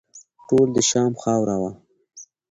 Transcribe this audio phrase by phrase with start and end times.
[0.47, 1.71] ټول د شام خاوره وه.